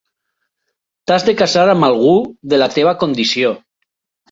T'has 1.11 1.25
de 1.27 1.35
casar 1.43 1.67
amb 1.75 1.87
algú 1.89 2.15
de 2.55 2.61
la 2.65 2.71
teva 2.79 2.97
condició. 3.07 3.55